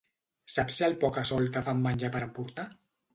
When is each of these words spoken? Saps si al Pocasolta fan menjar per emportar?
Saps 0.53 0.77
si 0.79 0.85
al 0.87 0.95
Pocasolta 1.03 1.63
fan 1.67 1.83
menjar 1.83 2.09
per 2.17 2.23
emportar? 2.29 2.67